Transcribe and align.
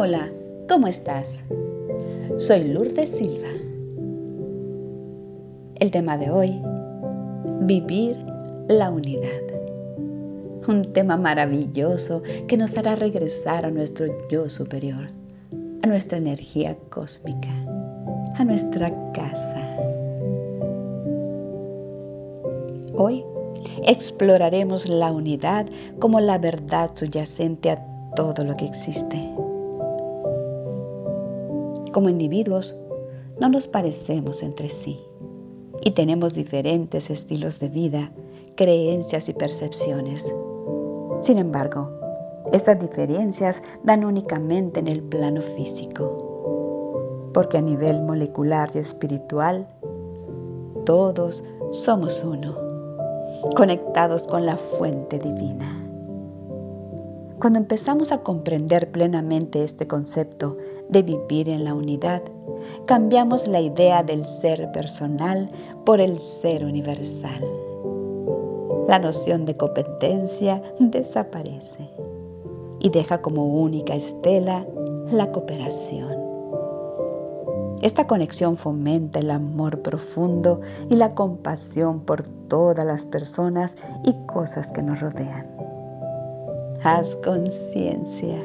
Hola, 0.00 0.30
¿cómo 0.68 0.86
estás? 0.86 1.40
Soy 2.36 2.68
Lourdes 2.68 3.08
Silva. 3.08 3.48
El 5.74 5.90
tema 5.90 6.16
de 6.16 6.30
hoy, 6.30 6.62
vivir 7.62 8.16
la 8.68 8.90
unidad. 8.90 9.42
Un 10.68 10.84
tema 10.92 11.16
maravilloso 11.16 12.22
que 12.46 12.56
nos 12.56 12.78
hará 12.78 12.94
regresar 12.94 13.64
a 13.66 13.72
nuestro 13.72 14.06
yo 14.28 14.48
superior, 14.48 15.08
a 15.82 15.88
nuestra 15.88 16.18
energía 16.18 16.78
cósmica, 16.90 17.50
a 18.36 18.44
nuestra 18.44 18.92
casa. 19.12 19.76
Hoy 22.96 23.24
exploraremos 23.84 24.88
la 24.88 25.10
unidad 25.10 25.66
como 25.98 26.20
la 26.20 26.38
verdad 26.38 26.92
subyacente 26.94 27.72
a 27.72 27.84
todo 28.14 28.44
lo 28.44 28.56
que 28.56 28.66
existe. 28.66 29.47
Como 31.98 32.10
individuos, 32.10 32.76
no 33.40 33.48
nos 33.48 33.66
parecemos 33.66 34.44
entre 34.44 34.68
sí 34.68 35.00
y 35.80 35.90
tenemos 35.90 36.32
diferentes 36.32 37.10
estilos 37.10 37.58
de 37.58 37.68
vida, 37.70 38.12
creencias 38.54 39.28
y 39.28 39.32
percepciones. 39.32 40.32
Sin 41.22 41.38
embargo, 41.38 41.90
estas 42.52 42.78
diferencias 42.78 43.64
dan 43.82 44.04
únicamente 44.04 44.78
en 44.78 44.86
el 44.86 45.02
plano 45.02 45.42
físico, 45.42 47.30
porque 47.34 47.58
a 47.58 47.62
nivel 47.62 48.00
molecular 48.02 48.70
y 48.76 48.78
espiritual, 48.78 49.66
todos 50.86 51.42
somos 51.72 52.22
uno, 52.22 52.56
conectados 53.56 54.22
con 54.28 54.46
la 54.46 54.56
fuente 54.56 55.18
divina. 55.18 55.84
Cuando 57.40 57.58
empezamos 57.58 58.12
a 58.12 58.22
comprender 58.22 58.92
plenamente 58.92 59.64
este 59.64 59.88
concepto 59.88 60.56
de 60.88 61.02
vivir 61.02 61.48
en 61.48 61.64
la 61.64 61.74
unidad, 61.74 62.22
cambiamos 62.86 63.46
la 63.46 63.60
idea 63.60 64.02
del 64.02 64.24
ser 64.24 64.70
personal 64.72 65.50
por 65.84 66.00
el 66.00 66.18
ser 66.18 66.64
universal. 66.64 67.44
La 68.86 68.98
noción 68.98 69.44
de 69.44 69.56
competencia 69.56 70.62
desaparece 70.78 71.88
y 72.80 72.90
deja 72.90 73.20
como 73.20 73.46
única 73.46 73.94
estela 73.94 74.66
la 75.10 75.30
cooperación. 75.30 76.16
Esta 77.82 78.06
conexión 78.06 78.56
fomenta 78.56 79.20
el 79.20 79.30
amor 79.30 79.82
profundo 79.82 80.60
y 80.90 80.96
la 80.96 81.14
compasión 81.14 82.00
por 82.00 82.22
todas 82.48 82.84
las 82.84 83.04
personas 83.04 83.76
y 84.04 84.14
cosas 84.26 84.72
que 84.72 84.82
nos 84.82 85.00
rodean 85.00 85.58
haz 86.82 87.16
conciencia 87.24 88.38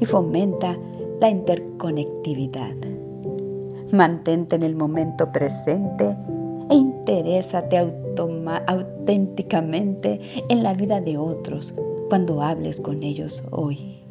y 0.00 0.04
fomenta 0.04 0.76
la 1.22 1.30
interconectividad. 1.30 2.74
Mantente 3.92 4.56
en 4.56 4.64
el 4.64 4.74
momento 4.74 5.30
presente 5.30 6.16
e 6.68 6.74
interésate 6.74 7.78
auténticamente 8.66 10.20
en 10.48 10.64
la 10.64 10.74
vida 10.74 11.00
de 11.00 11.16
otros 11.16 11.74
cuando 12.08 12.42
hables 12.42 12.80
con 12.80 13.04
ellos 13.04 13.40
hoy. 13.52 14.02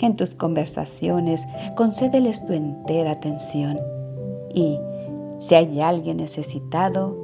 En 0.00 0.14
tus 0.16 0.34
conversaciones, 0.34 1.46
concédeles 1.74 2.44
tu 2.44 2.52
entera 2.52 3.12
atención 3.12 3.80
y, 4.54 4.78
si 5.38 5.54
hay 5.54 5.80
alguien 5.80 6.18
necesitado, 6.18 7.16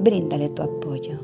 bríndale 0.00 0.48
tu 0.48 0.62
apoyo. 0.62 1.20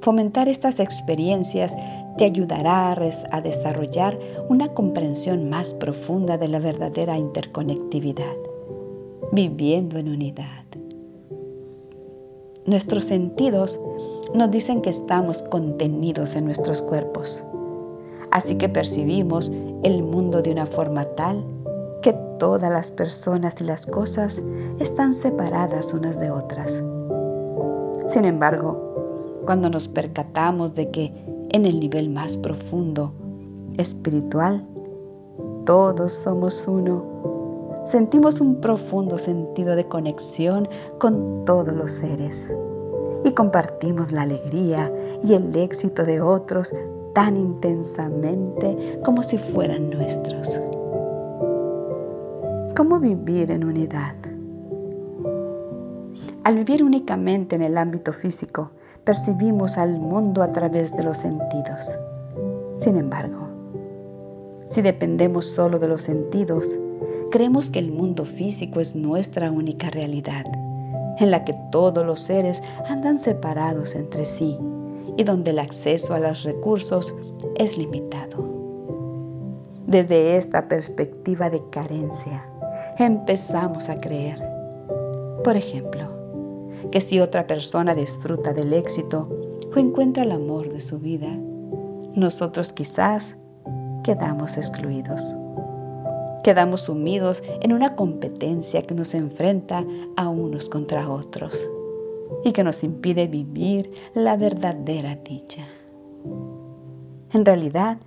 Fomentar 0.00 0.48
estas 0.48 0.80
experiencias 0.80 1.76
te 2.18 2.24
ayudará 2.24 2.92
a, 3.30 3.40
desarrollar 3.40 4.18
una 4.48 4.74
comprensión 4.74 5.48
más 5.48 5.72
profunda 5.72 6.36
de 6.36 6.48
la 6.48 6.58
verdadera 6.58 7.16
interconectividad, 7.16 8.36
viviendo 9.32 9.98
en 9.98 10.08
unidad. 10.08 10.64
Nuestros 12.66 13.04
sentidos 13.04 13.80
nos 14.34 14.50
dicen 14.50 14.82
que 14.82 14.90
estamos 14.90 15.42
contenidos 15.44 16.34
en 16.34 16.46
nuestros 16.46 16.82
cuerpos, 16.82 17.44
así 18.32 18.56
que 18.56 18.68
percibimos 18.68 19.50
el 19.84 20.02
mundo 20.02 20.42
de 20.42 20.50
una 20.50 20.66
forma 20.66 21.04
tal 21.14 21.44
que 22.02 22.12
todas 22.38 22.68
las 22.68 22.90
personas 22.90 23.54
y 23.60 23.64
las 23.64 23.86
cosas 23.86 24.42
están 24.80 25.14
separadas 25.14 25.94
unas 25.94 26.18
de 26.18 26.30
otras. 26.32 26.82
Sin 28.06 28.24
embargo, 28.24 29.40
cuando 29.46 29.70
nos 29.70 29.86
percatamos 29.86 30.74
de 30.74 30.90
que 30.90 31.37
en 31.50 31.66
el 31.66 31.80
nivel 31.80 32.10
más 32.10 32.36
profundo, 32.36 33.12
espiritual, 33.76 34.66
todos 35.64 36.12
somos 36.12 36.66
uno, 36.66 37.82
sentimos 37.84 38.40
un 38.40 38.60
profundo 38.60 39.18
sentido 39.18 39.76
de 39.76 39.86
conexión 39.86 40.68
con 40.98 41.44
todos 41.44 41.74
los 41.74 41.92
seres 41.92 42.48
y 43.24 43.32
compartimos 43.32 44.12
la 44.12 44.22
alegría 44.22 44.92
y 45.22 45.34
el 45.34 45.54
éxito 45.56 46.04
de 46.04 46.20
otros 46.20 46.72
tan 47.14 47.36
intensamente 47.36 49.00
como 49.04 49.22
si 49.22 49.38
fueran 49.38 49.90
nuestros. 49.90 50.58
¿Cómo 52.76 53.00
vivir 53.00 53.50
en 53.50 53.64
unidad? 53.64 54.14
Al 56.44 56.54
vivir 56.54 56.82
únicamente 56.82 57.56
en 57.56 57.62
el 57.62 57.76
ámbito 57.76 58.12
físico, 58.12 58.70
percibimos 59.08 59.78
al 59.78 59.98
mundo 59.98 60.42
a 60.42 60.52
través 60.52 60.94
de 60.94 61.02
los 61.02 61.16
sentidos. 61.16 61.96
Sin 62.76 62.94
embargo, 62.98 63.48
si 64.68 64.82
dependemos 64.82 65.46
solo 65.46 65.78
de 65.78 65.88
los 65.88 66.02
sentidos, 66.02 66.78
creemos 67.30 67.70
que 67.70 67.78
el 67.78 67.90
mundo 67.90 68.26
físico 68.26 68.80
es 68.80 68.94
nuestra 68.94 69.50
única 69.50 69.88
realidad, 69.88 70.44
en 71.20 71.30
la 71.30 71.42
que 71.42 71.54
todos 71.72 72.04
los 72.04 72.20
seres 72.20 72.60
andan 72.86 73.18
separados 73.18 73.94
entre 73.94 74.26
sí 74.26 74.58
y 75.16 75.24
donde 75.24 75.52
el 75.52 75.60
acceso 75.60 76.12
a 76.12 76.20
los 76.20 76.42
recursos 76.42 77.14
es 77.56 77.78
limitado. 77.78 78.44
Desde 79.86 80.36
esta 80.36 80.68
perspectiva 80.68 81.48
de 81.48 81.62
carencia, 81.70 82.46
empezamos 82.98 83.88
a 83.88 83.98
creer, 84.02 84.38
por 85.42 85.56
ejemplo, 85.56 86.17
que 86.90 87.00
si 87.00 87.20
otra 87.20 87.46
persona 87.46 87.94
disfruta 87.94 88.52
del 88.52 88.72
éxito 88.72 89.28
o 89.74 89.78
encuentra 89.78 90.24
el 90.24 90.32
amor 90.32 90.72
de 90.72 90.80
su 90.80 90.98
vida, 90.98 91.28
nosotros 92.14 92.72
quizás 92.72 93.36
quedamos 94.02 94.56
excluidos. 94.56 95.36
Quedamos 96.42 96.82
sumidos 96.82 97.42
en 97.62 97.72
una 97.72 97.94
competencia 97.94 98.82
que 98.82 98.94
nos 98.94 99.12
enfrenta 99.14 99.84
a 100.16 100.28
unos 100.28 100.68
contra 100.68 101.10
otros 101.10 101.52
y 102.44 102.52
que 102.52 102.64
nos 102.64 102.82
impide 102.82 103.26
vivir 103.26 103.92
la 104.14 104.36
verdadera 104.36 105.16
dicha. 105.16 105.66
En 107.32 107.44
realidad, 107.44 107.98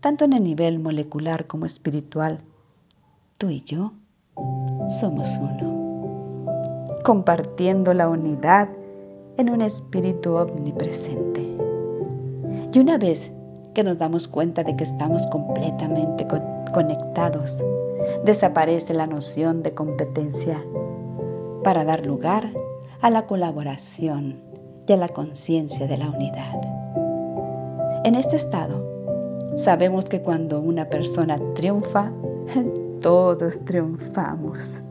tanto 0.00 0.24
en 0.24 0.34
el 0.34 0.44
nivel 0.44 0.78
molecular 0.78 1.46
como 1.46 1.64
espiritual, 1.64 2.40
tú 3.38 3.48
y 3.48 3.62
yo 3.62 3.92
somos 5.00 5.28
uno 5.38 5.87
compartiendo 7.08 7.94
la 7.94 8.06
unidad 8.06 8.68
en 9.38 9.48
un 9.48 9.62
espíritu 9.62 10.34
omnipresente. 10.34 11.40
Y 12.70 12.78
una 12.80 12.98
vez 12.98 13.32
que 13.72 13.82
nos 13.82 13.96
damos 13.96 14.28
cuenta 14.28 14.62
de 14.62 14.76
que 14.76 14.84
estamos 14.84 15.26
completamente 15.28 16.26
conectados, 16.74 17.56
desaparece 18.26 18.92
la 18.92 19.06
noción 19.06 19.62
de 19.62 19.72
competencia 19.72 20.62
para 21.64 21.82
dar 21.82 22.04
lugar 22.04 22.52
a 23.00 23.08
la 23.08 23.24
colaboración 23.24 24.42
y 24.86 24.92
a 24.92 24.98
la 24.98 25.08
conciencia 25.08 25.86
de 25.86 25.96
la 25.96 26.10
unidad. 26.10 26.60
En 28.04 28.16
este 28.16 28.36
estado, 28.36 28.84
sabemos 29.54 30.04
que 30.04 30.20
cuando 30.20 30.60
una 30.60 30.90
persona 30.90 31.40
triunfa, 31.54 32.12
todos 33.00 33.58
triunfamos. 33.64 34.82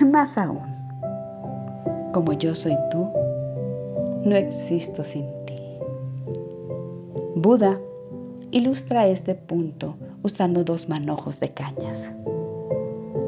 Más 0.00 0.38
aún, 0.38 0.71
como 2.12 2.32
yo 2.32 2.54
soy 2.54 2.76
tú, 2.90 3.08
no 4.24 4.36
existo 4.36 5.02
sin 5.02 5.26
ti. 5.46 5.60
Buda 7.34 7.80
ilustra 8.50 9.08
este 9.08 9.34
punto 9.34 9.96
usando 10.22 10.62
dos 10.62 10.88
manojos 10.88 11.40
de 11.40 11.50
cañas. 11.50 12.12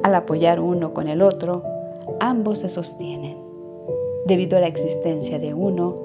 Al 0.02 0.14
apoyar 0.14 0.60
uno 0.60 0.92
con 0.92 1.08
el 1.08 1.22
otro, 1.22 1.62
ambos 2.20 2.58
se 2.58 2.69
sostienen. 2.69 3.36
Debido 4.26 4.58
a 4.58 4.60
la 4.60 4.66
existencia 4.66 5.38
de 5.38 5.54
uno, 5.54 5.96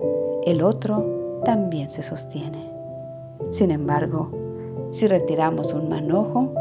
el 0.45 0.61
otro 0.61 1.41
también 1.43 1.89
se 1.89 2.01
sostiene. 2.01 2.69
Sin 3.51 3.71
embargo, 3.71 4.31
si 4.91 5.05
retiramos 5.07 5.73
un 5.73 5.89
manojo, 5.89 6.53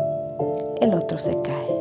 el 0.80 0.94
otro 0.94 1.18
se 1.18 1.40
cae. 1.42 1.78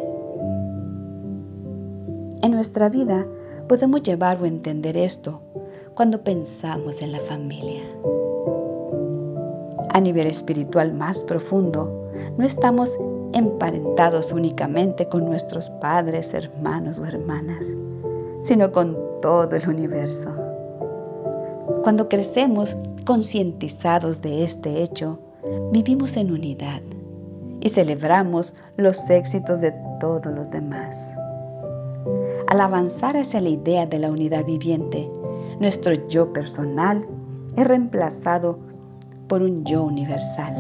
En 2.44 2.52
nuestra 2.52 2.90
vida 2.90 3.26
podemos 3.68 4.02
llevar 4.04 4.42
o 4.42 4.46
entender 4.46 4.96
esto 4.96 5.42
cuando 5.94 6.24
pensamos 6.24 7.02
en 7.02 7.12
la 7.12 7.20
familia. 7.20 7.84
A 9.90 10.00
nivel 10.00 10.28
espiritual 10.28 10.94
más 10.94 11.24
profundo, 11.24 12.12
no 12.38 12.46
estamos 12.46 12.98
emparentados 13.34 14.32
únicamente 14.32 15.08
con 15.08 15.26
nuestros 15.26 15.70
padres, 15.82 16.34
hermanos 16.34 17.00
o 17.00 17.06
hermanas, 17.06 17.76
sino 18.42 18.72
con 18.72 18.98
todo 19.22 19.56
el 19.56 19.68
universo. 19.68 20.34
Cuando 21.84 22.08
crecemos 22.08 22.76
concientizados 23.06 24.22
de 24.22 24.44
este 24.44 24.84
hecho, 24.84 25.20
vivimos 25.72 26.16
en 26.16 26.32
unidad 26.32 26.82
y 27.62 27.70
celebramos 27.70 28.54
los 28.78 29.10
éxitos 29.10 29.62
de 29.62 29.74
todos 30.00 30.32
los 30.34 30.50
demás. 30.52 31.17
Al 32.48 32.62
avanzar 32.62 33.18
hacia 33.18 33.42
la 33.42 33.50
idea 33.50 33.86
de 33.86 34.00
la 34.00 34.10
unidad 34.10 34.46
viviente, 34.46 35.12
nuestro 35.60 35.94
yo 36.08 36.32
personal 36.32 37.06
es 37.58 37.68
reemplazado 37.68 38.58
por 39.28 39.42
un 39.42 39.66
yo 39.66 39.84
universal. 39.84 40.56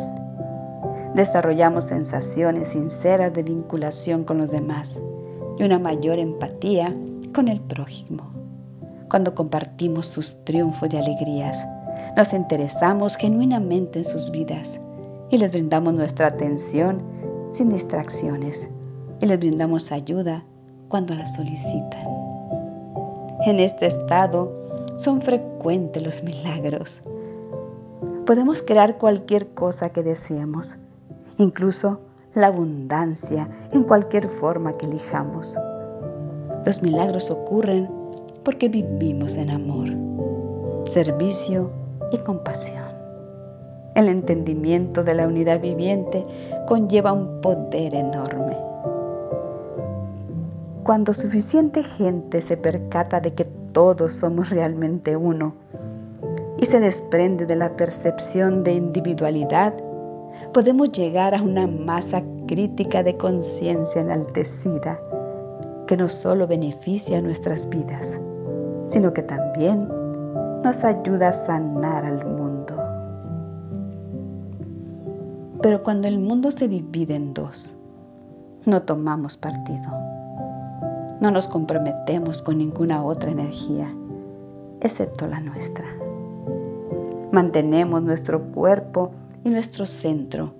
Desarrollamos 1.15 1.85
sensaciones 1.85 2.69
sinceras 2.69 3.31
de 3.31 3.43
vinculación 3.43 4.25
con 4.25 4.39
los 4.39 4.51
demás 4.51 4.99
y 5.57 5.63
una 5.63 5.79
mayor 5.79 6.19
empatía 6.19 6.93
con 7.33 7.47
el 7.47 7.61
prójimo. 7.61 8.33
Cuando 9.09 9.33
compartimos 9.33 10.07
sus 10.07 10.43
triunfos 10.43 10.89
y 10.91 10.97
alegrías, 10.97 11.65
nos 12.17 12.33
interesamos 12.33 13.15
genuinamente 13.15 13.99
en 13.99 14.05
sus 14.05 14.29
vidas 14.29 14.77
y 15.29 15.37
les 15.37 15.51
brindamos 15.51 15.93
nuestra 15.93 16.27
atención 16.27 17.01
sin 17.51 17.69
distracciones 17.69 18.69
y 19.21 19.25
les 19.25 19.39
brindamos 19.39 19.93
ayuda 19.93 20.43
cuando 20.89 21.15
la 21.15 21.27
solicitan. 21.27 22.07
En 23.45 23.59
este 23.59 23.85
estado 23.85 24.51
son 24.97 25.21
frecuentes 25.21 26.01
los 26.01 26.23
milagros. 26.23 27.01
Podemos 28.25 28.61
crear 28.61 28.97
cualquier 28.97 29.47
cosa 29.49 29.89
que 29.89 30.03
deseemos, 30.03 30.77
incluso 31.37 31.99
la 32.33 32.47
abundancia 32.47 33.49
en 33.71 33.83
cualquier 33.83 34.27
forma 34.27 34.77
que 34.77 34.85
elijamos. 34.85 35.55
Los 36.65 36.81
milagros 36.81 37.31
ocurren 37.31 37.89
porque 38.43 38.69
vivimos 38.69 39.37
en 39.37 39.49
amor, 39.49 39.89
servicio 40.89 41.71
y 42.11 42.17
compasión. 42.17 42.85
El 43.95 44.09
entendimiento 44.09 45.03
de 45.03 45.15
la 45.15 45.27
unidad 45.27 45.61
viviente 45.61 46.25
conlleva 46.67 47.13
un 47.13 47.41
poder 47.41 47.95
enorme. 47.95 48.66
Cuando 50.87 51.13
suficiente 51.13 51.83
gente 51.83 52.41
se 52.41 52.55
percata 52.55 53.19
de 53.19 53.33
que 53.33 53.43
todos 53.73 54.13
somos 54.13 54.49
realmente 54.49 55.17
uno 55.17 55.53
y 56.61 56.65
se 56.65 56.79
desprende 56.79 57.45
de 57.45 57.57
la 57.57 57.75
percepción 57.75 58.63
de 58.63 58.75
individualidad, 58.75 59.73
podemos 60.53 60.93
llegar 60.93 61.35
a 61.35 61.41
una 61.41 61.67
masa 61.67 62.23
crítica 62.47 63.03
de 63.03 63.17
conciencia 63.17 63.99
enaltecida 63.99 64.97
que 65.87 65.97
no 65.97 66.07
solo 66.07 66.47
beneficia 66.47 67.21
nuestras 67.21 67.67
vidas, 67.67 68.17
sino 68.87 69.11
que 69.11 69.23
también 69.23 69.89
nos 70.63 70.85
ayuda 70.85 71.27
a 71.27 71.33
sanar 71.33 72.05
al 72.05 72.25
mundo. 72.25 72.77
Pero 75.61 75.83
cuando 75.83 76.07
el 76.07 76.17
mundo 76.17 76.49
se 76.49 76.69
divide 76.69 77.15
en 77.15 77.33
dos, 77.33 77.75
no 78.65 78.81
tomamos 78.83 79.35
partido. 79.35 80.16
No 81.21 81.31
nos 81.31 81.47
comprometemos 81.47 82.41
con 82.41 82.59
ninguna 82.59 83.03
otra 83.03 83.31
energía, 83.31 83.93
excepto 84.81 85.27
la 85.27 85.39
nuestra. 85.39 85.85
Mantenemos 87.31 88.01
nuestro 88.03 88.41
cuerpo 88.51 89.11
y 89.43 89.49
nuestro 89.49 89.85
centro 89.85 90.53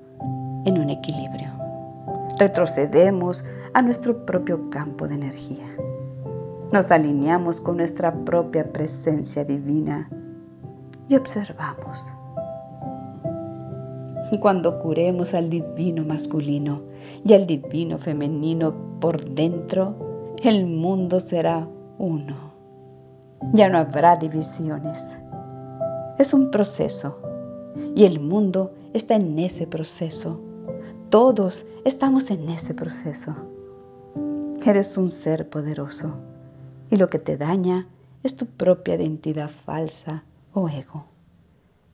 en 0.65 0.79
un 0.79 0.89
equilibrio. 0.89 1.49
Retrocedemos 2.39 3.43
a 3.73 3.81
nuestro 3.81 4.25
propio 4.25 4.69
campo 4.69 5.07
de 5.07 5.15
energía. 5.15 5.65
Nos 6.71 6.91
alineamos 6.91 7.61
con 7.61 7.77
nuestra 7.77 8.13
propia 8.25 8.71
presencia 8.71 9.45
divina 9.45 10.09
y 11.07 11.15
observamos 11.15 12.05
cuando 14.39 14.79
curemos 14.79 15.33
al 15.33 15.49
divino 15.49 16.03
masculino 16.03 16.81
y 17.23 17.33
al 17.33 17.47
divino 17.47 17.97
femenino 17.97 18.73
por 18.99 19.23
dentro, 19.23 19.95
el 20.43 20.65
mundo 20.65 21.19
será 21.19 21.67
uno. 21.97 22.53
Ya 23.53 23.69
no 23.69 23.77
habrá 23.77 24.15
divisiones. 24.15 25.15
Es 26.19 26.33
un 26.33 26.51
proceso 26.51 27.19
y 27.95 28.05
el 28.05 28.19
mundo 28.19 28.73
está 28.93 29.15
en 29.15 29.37
ese 29.39 29.67
proceso. 29.67 30.39
Todos 31.09 31.65
estamos 31.85 32.29
en 32.31 32.49
ese 32.49 32.73
proceso. 32.73 33.35
Eres 34.65 34.97
un 34.97 35.09
ser 35.09 35.49
poderoso 35.49 36.15
y 36.89 36.97
lo 36.97 37.07
que 37.07 37.19
te 37.19 37.37
daña 37.37 37.87
es 38.23 38.35
tu 38.35 38.45
propia 38.45 38.95
identidad 38.95 39.49
falsa 39.49 40.23
o 40.53 40.67
ego 40.67 41.05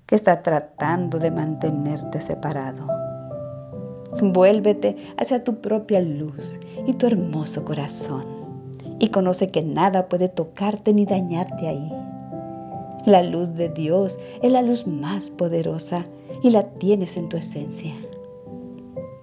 que 0.05 0.15
está 0.15 0.43
tratando 0.43 1.17
de 1.19 1.31
mantenerte 1.31 2.19
separado. 2.21 3.02
Vuélvete 4.21 4.95
hacia 5.17 5.43
tu 5.43 5.61
propia 5.61 6.01
luz 6.01 6.57
y 6.87 6.93
tu 6.93 7.07
hermoso 7.07 7.65
corazón 7.65 8.23
y 8.99 9.09
conoce 9.09 9.49
que 9.49 9.61
nada 9.61 10.07
puede 10.07 10.29
tocarte 10.29 10.93
ni 10.93 11.05
dañarte 11.05 11.67
ahí. 11.67 11.91
La 13.05 13.23
luz 13.23 13.53
de 13.55 13.69
Dios 13.69 14.17
es 14.41 14.51
la 14.51 14.61
luz 14.61 14.87
más 14.87 15.29
poderosa 15.29 16.05
y 16.41 16.51
la 16.51 16.63
tienes 16.63 17.17
en 17.17 17.29
tu 17.29 17.37
esencia. 17.37 17.93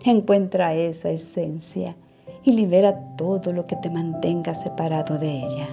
Encuentra 0.04 0.74
esa 0.74 1.10
esencia 1.10 1.96
y 2.42 2.52
libera 2.52 3.16
todo 3.16 3.52
lo 3.52 3.66
que 3.66 3.76
te 3.76 3.90
mantenga 3.90 4.54
separado 4.54 5.18
de 5.18 5.44
ella. 5.44 5.68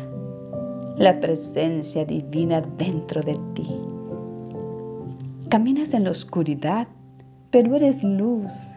La 0.97 1.19
presencia 1.19 2.05
divina 2.05 2.61
dentro 2.77 3.21
de 3.21 3.37
ti 3.53 3.67
Caminas 5.49 5.93
en 5.93 6.03
la 6.03 6.11
oscuridad, 6.11 6.89
pero 7.51 7.77
eres 7.77 8.03
luz. 8.03 8.67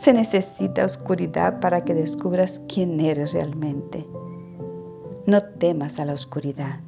Se 0.00 0.14
necesita 0.14 0.86
oscuridad 0.86 1.60
para 1.60 1.84
que 1.84 1.92
descubras 1.92 2.62
quién 2.68 2.98
eres 3.00 3.34
realmente. 3.34 4.08
No 5.26 5.42
temas 5.58 5.98
a 6.00 6.06
la 6.06 6.14
oscuridad. 6.14 6.80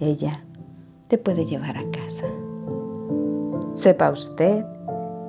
Ella 0.00 0.42
te 1.08 1.18
puede 1.18 1.44
llevar 1.44 1.76
a 1.76 1.84
casa. 1.90 2.24
Sepa 3.74 4.10
usted 4.10 4.64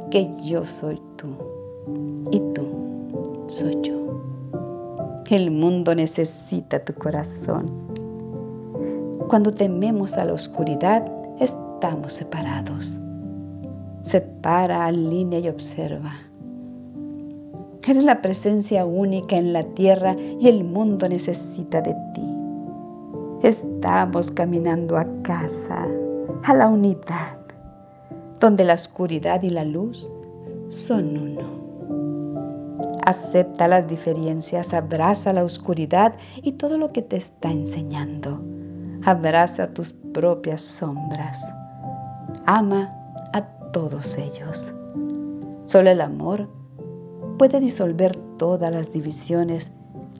que 0.09 0.33
yo 0.41 0.63
soy 0.63 1.01
tú 1.17 1.27
y 2.31 2.39
tú 2.53 3.43
soy 3.47 3.77
yo. 3.81 4.23
El 5.29 5.51
mundo 5.51 5.93
necesita 5.93 6.81
tu 6.85 6.93
corazón. 6.93 7.69
Cuando 9.27 9.51
tememos 9.51 10.13
a 10.13 10.23
la 10.23 10.31
oscuridad, 10.31 11.05
estamos 11.41 12.13
separados. 12.13 12.97
Separa, 14.01 14.85
alinea 14.85 15.39
y 15.39 15.49
observa. 15.49 16.28
Eres 17.87 18.03
la 18.03 18.21
presencia 18.21 18.85
única 18.85 19.35
en 19.35 19.51
la 19.51 19.63
tierra 19.63 20.15
y 20.39 20.47
el 20.47 20.63
mundo 20.63 21.09
necesita 21.09 21.81
de 21.81 21.95
ti. 22.13 22.39
Estamos 23.41 24.29
caminando 24.31 24.95
a 24.97 25.05
casa, 25.23 25.87
a 26.43 26.53
la 26.53 26.67
unidad, 26.67 27.39
donde 28.39 28.63
la 28.63 28.75
oscuridad 28.75 29.41
y 29.41 29.49
la 29.49 29.63
luz 29.63 30.11
son 30.69 31.17
uno. 31.17 31.59
Acepta 33.05 33.67
las 33.67 33.87
diferencias, 33.87 34.73
abraza 34.73 35.33
la 35.33 35.43
oscuridad 35.43 36.13
y 36.43 36.51
todo 36.51 36.77
lo 36.77 36.91
que 36.91 37.01
te 37.01 37.15
está 37.15 37.49
enseñando. 37.49 38.39
Abraza 39.03 39.73
tus 39.73 39.93
propias 40.13 40.61
sombras. 40.61 41.43
Ama 42.45 42.93
a 43.33 43.41
todos 43.71 44.15
ellos. 44.17 44.71
Solo 45.63 45.89
el 45.89 46.01
amor 46.01 46.58
puede 47.39 47.61
disolver 47.61 48.15
todas 48.37 48.69
las 48.69 48.91
divisiones, 48.91 49.71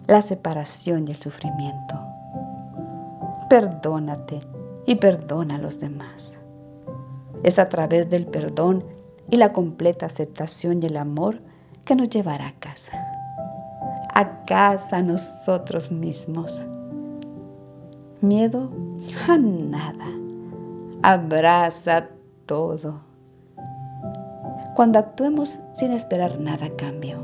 la 0.08 0.22
separación 0.22 1.08
y 1.08 1.12
el 1.12 1.18
sufrimiento. 1.18 2.00
Perdónate 3.50 4.40
y 4.88 4.96
perdona 4.96 5.56
a 5.56 5.60
los 5.60 5.80
demás. 5.80 6.40
Es 7.44 7.60
a 7.60 7.70
través 7.70 8.10
del 8.10 8.26
perdón 8.26 8.86
y 9.30 9.36
la 9.38 9.54
completa 9.54 10.06
aceptación 10.08 10.82
y 10.82 10.88
el 10.88 10.98
amor 10.98 11.42
que 11.84 11.96
nos 11.96 12.10
llevará 12.10 12.48
a 12.48 12.60
casa. 12.60 12.92
A 14.16 14.46
casa 14.46 15.04
nosotros 15.04 15.92
mismos. 15.92 16.66
Miedo 18.22 18.72
a 19.28 19.38
nada 19.38 20.06
abraza 21.04 22.08
todo. 22.46 23.09
Cuando 24.80 24.98
actuemos 24.98 25.60
sin 25.74 25.92
esperar 25.92 26.40
nada 26.40 26.68
a 26.68 26.76
cambio, 26.78 27.20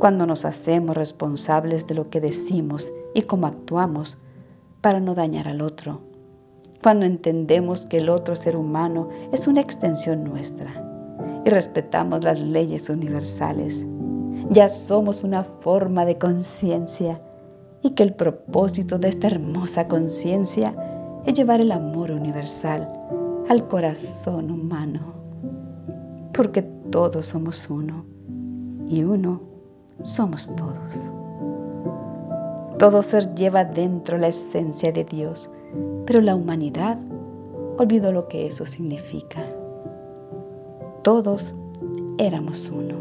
cuando 0.00 0.26
nos 0.26 0.44
hacemos 0.44 0.96
responsables 0.96 1.86
de 1.86 1.94
lo 1.94 2.10
que 2.10 2.20
decimos 2.20 2.92
y 3.14 3.22
cómo 3.22 3.46
actuamos 3.46 4.16
para 4.80 4.98
no 4.98 5.14
dañar 5.14 5.46
al 5.46 5.60
otro, 5.60 6.00
cuando 6.82 7.06
entendemos 7.06 7.86
que 7.86 7.98
el 7.98 8.08
otro 8.08 8.34
ser 8.34 8.56
humano 8.56 9.10
es 9.30 9.46
una 9.46 9.60
extensión 9.60 10.24
nuestra 10.24 10.72
y 11.44 11.50
respetamos 11.50 12.24
las 12.24 12.40
leyes 12.40 12.90
universales. 12.90 13.86
Ya 14.50 14.68
somos 14.68 15.22
una 15.22 15.44
forma 15.44 16.04
de 16.04 16.18
conciencia 16.18 17.22
y 17.80 17.90
que 17.90 18.02
el 18.02 18.12
propósito 18.12 18.98
de 18.98 19.10
esta 19.10 19.28
hermosa 19.28 19.86
conciencia 19.86 20.74
es 21.26 21.34
llevar 21.34 21.60
el 21.60 21.70
amor 21.70 22.10
universal 22.10 22.92
al 23.48 23.68
corazón 23.68 24.50
humano. 24.50 25.15
Porque 26.36 26.62
todos 26.90 27.28
somos 27.28 27.68
uno 27.70 28.04
y 28.88 29.04
uno 29.04 29.40
somos 30.02 30.54
todos. 30.54 30.76
Todo 32.78 33.02
ser 33.02 33.34
lleva 33.34 33.64
dentro 33.64 34.18
la 34.18 34.28
esencia 34.28 34.92
de 34.92 35.04
Dios, 35.04 35.50
pero 36.04 36.20
la 36.20 36.34
humanidad 36.34 36.98
olvidó 37.78 38.12
lo 38.12 38.28
que 38.28 38.46
eso 38.46 38.66
significa. 38.66 39.42
Todos 41.02 41.42
éramos 42.18 42.70
uno, 42.70 42.96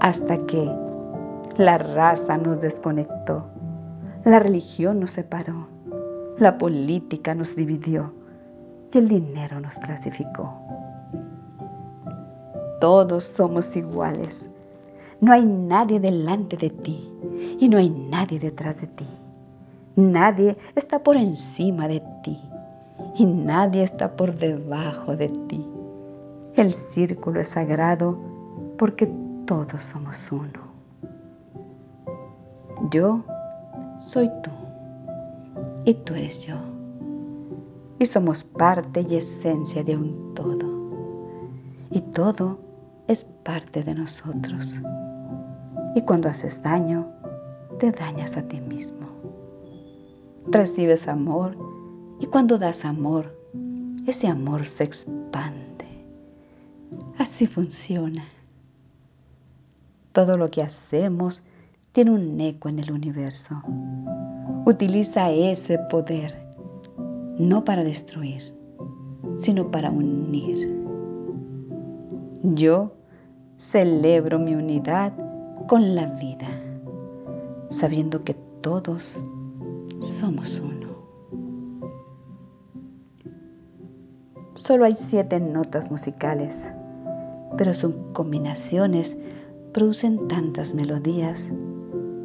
hasta 0.00 0.36
que 0.46 0.68
la 1.56 1.78
raza 1.78 2.38
nos 2.38 2.60
desconectó, 2.60 3.46
la 4.24 4.40
religión 4.40 4.98
nos 4.98 5.12
separó, 5.12 5.68
la 6.38 6.58
política 6.58 7.36
nos 7.36 7.54
dividió 7.54 8.12
y 8.92 8.98
el 8.98 9.08
dinero 9.08 9.60
nos 9.60 9.78
clasificó. 9.78 10.71
Todos 12.82 13.22
somos 13.22 13.76
iguales. 13.76 14.48
No 15.20 15.32
hay 15.32 15.46
nadie 15.46 16.00
delante 16.00 16.56
de 16.56 16.68
ti 16.68 17.08
y 17.60 17.68
no 17.68 17.78
hay 17.78 17.88
nadie 17.88 18.40
detrás 18.40 18.80
de 18.80 18.88
ti. 18.88 19.06
Nadie 19.94 20.56
está 20.74 21.00
por 21.00 21.16
encima 21.16 21.86
de 21.86 22.02
ti 22.24 22.40
y 23.14 23.24
nadie 23.24 23.84
está 23.84 24.16
por 24.16 24.34
debajo 24.34 25.16
de 25.16 25.28
ti. 25.28 25.64
El 26.56 26.72
círculo 26.72 27.40
es 27.40 27.50
sagrado 27.50 28.18
porque 28.78 29.06
todos 29.46 29.80
somos 29.80 30.18
uno. 30.32 30.72
Yo 32.90 33.22
soy 34.04 34.28
tú 34.42 34.50
y 35.84 35.94
tú 35.94 36.14
eres 36.14 36.44
yo. 36.44 36.56
Y 38.00 38.06
somos 38.06 38.42
parte 38.42 39.06
y 39.08 39.14
esencia 39.14 39.84
de 39.84 39.96
un 39.96 40.34
todo. 40.34 40.66
Y 41.92 42.00
todo 42.00 42.71
es 43.08 43.24
parte 43.42 43.82
de 43.82 43.94
nosotros. 43.94 44.80
Y 45.94 46.02
cuando 46.02 46.28
haces 46.28 46.62
daño, 46.62 47.08
te 47.78 47.90
dañas 47.90 48.36
a 48.36 48.42
ti 48.42 48.60
mismo. 48.60 49.08
Recibes 50.46 51.08
amor 51.08 51.56
y 52.20 52.26
cuando 52.26 52.58
das 52.58 52.84
amor, 52.84 53.36
ese 54.06 54.28
amor 54.28 54.66
se 54.66 54.84
expande. 54.84 55.86
Así 57.18 57.46
funciona. 57.46 58.24
Todo 60.12 60.36
lo 60.36 60.50
que 60.50 60.62
hacemos 60.62 61.42
tiene 61.92 62.10
un 62.10 62.40
eco 62.40 62.68
en 62.68 62.78
el 62.78 62.92
universo. 62.92 63.62
Utiliza 64.66 65.30
ese 65.30 65.78
poder 65.90 66.42
no 67.38 67.64
para 67.64 67.82
destruir, 67.82 68.54
sino 69.36 69.70
para 69.70 69.90
unir. 69.90 70.81
Yo 72.44 72.92
celebro 73.56 74.40
mi 74.40 74.56
unidad 74.56 75.12
con 75.68 75.94
la 75.94 76.06
vida, 76.06 76.48
sabiendo 77.68 78.24
que 78.24 78.34
todos 78.62 79.16
somos 80.00 80.58
uno. 80.58 80.88
Solo 84.54 84.86
hay 84.86 84.96
siete 84.96 85.38
notas 85.38 85.88
musicales, 85.88 86.68
pero 87.56 87.74
sus 87.74 87.94
combinaciones 88.12 89.16
producen 89.72 90.26
tantas 90.26 90.74
melodías 90.74 91.52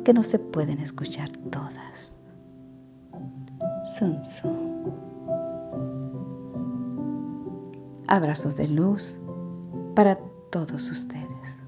que 0.03 0.13
no 0.13 0.23
se 0.23 0.39
pueden 0.39 0.79
escuchar 0.79 1.29
todas. 1.51 2.15
Sun 3.99 4.19
Tzu. 4.21 4.49
Abrazos 8.07 8.55
de 8.55 8.67
luz 8.67 9.19
para 9.97 10.15
todos 10.51 10.91
ustedes. 10.91 11.66